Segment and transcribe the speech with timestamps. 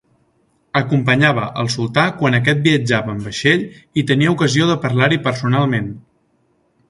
[0.79, 3.67] Acompanyava al sultà quan aquest viatjava en vaixell
[4.03, 5.93] i tenia ocasió de parlar-hi personalment.